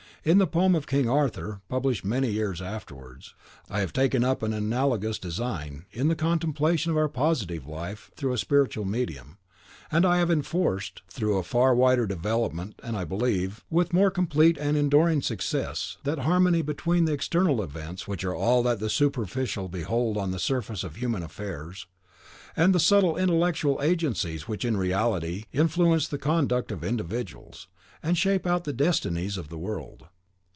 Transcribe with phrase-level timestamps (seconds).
[0.23, 3.33] In the Poem of "King Arthur," published many years afterwards,
[3.71, 8.31] I have taken up an analogous design, in the contemplation of our positive life through
[8.31, 9.39] a spiritual medium;
[9.91, 14.59] and I have enforced, through a far wider development, and, I believe, with more complete
[14.59, 19.69] and enduring success, that harmony between the external events which are all that the superficial
[19.69, 21.87] behold on the surface of human affairs,
[22.55, 27.67] and the subtle and intellectual agencies which in reality influence the conduct of individuals,
[28.03, 30.07] and shape out the destinies of the world.